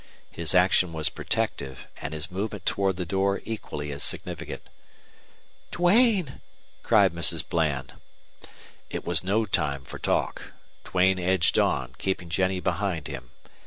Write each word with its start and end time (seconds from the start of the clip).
His 0.31 0.55
action 0.55 0.93
was 0.93 1.09
protective, 1.09 1.85
and 1.97 2.11
his 2.11 2.31
movement 2.31 2.65
toward 2.65 2.97
the 2.97 3.05
door 3.05 3.39
equally 3.45 3.91
as 3.91 4.01
significant. 4.01 4.63
"Duane," 5.69 6.41
cried 6.81 7.13
Mrs. 7.13 7.47
Bland. 7.47 7.93
It 8.89 9.05
was 9.05 9.23
no 9.23 9.45
time 9.45 9.83
for 9.85 9.99
talk. 9.99 10.53
Duane 10.85 11.19
edged 11.19 11.59
on, 11.59 11.93
keeping 11.99 12.29
Jennie 12.29 12.59
behind 12.59 13.05
him. 13.07 13.29